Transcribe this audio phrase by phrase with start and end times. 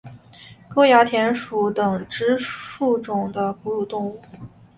[0.67, 4.19] 沟牙田鼠属等之数种哺乳动物。